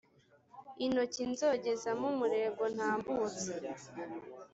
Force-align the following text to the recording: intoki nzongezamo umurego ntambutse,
intoki 0.85 1.21
nzongezamo 1.31 2.05
umurego 2.13 2.63
ntambutse, 2.75 3.51